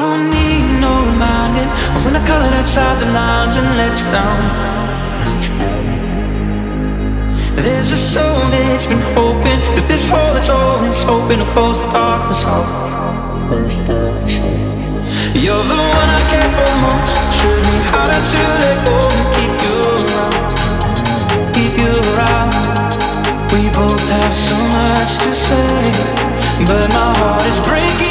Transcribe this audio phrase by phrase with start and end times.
[0.00, 4.40] don't need no reminding of when I colored outside the lines and let you down.
[7.60, 11.88] There's a soul that's been hoping that this hole that's always hoping to close the
[11.92, 12.64] darkness out.
[15.36, 17.16] You're the one I care for most.
[17.36, 20.34] Show me how to let go and keep you around.
[21.56, 22.50] Keep you around.
[23.52, 25.68] We both have so much to say,
[26.64, 28.09] but my heart is breaking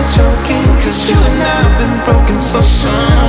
[0.00, 3.19] Talking, cause you and I have been broken for some